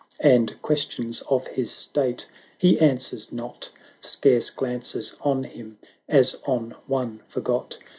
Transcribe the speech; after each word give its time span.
And 0.21 0.59
questions 0.63 1.21
of 1.29 1.45
his 1.45 1.69
state; 1.69 2.27
he 2.57 2.79
answers 2.79 3.31
not. 3.31 3.69
Scarce 4.01 4.49
glances 4.49 5.15
on 5.21 5.43
him 5.43 5.77
as 6.09 6.37
on 6.47 6.73
one 6.87 7.21
forgot. 7.27 7.77